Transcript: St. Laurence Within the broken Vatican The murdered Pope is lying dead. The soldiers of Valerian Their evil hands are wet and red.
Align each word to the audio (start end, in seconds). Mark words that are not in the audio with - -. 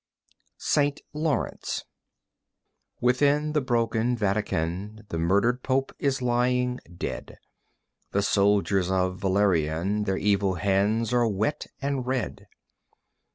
St. 0.57 0.99
Laurence 1.13 1.85
Within 3.01 3.53
the 3.53 3.61
broken 3.61 4.17
Vatican 4.17 5.05
The 5.09 5.19
murdered 5.19 5.61
Pope 5.61 5.93
is 5.99 6.23
lying 6.23 6.79
dead. 6.97 7.37
The 8.09 8.23
soldiers 8.23 8.89
of 8.89 9.19
Valerian 9.19 10.05
Their 10.05 10.17
evil 10.17 10.55
hands 10.55 11.13
are 11.13 11.27
wet 11.27 11.67
and 11.83 12.03
red. 12.07 12.47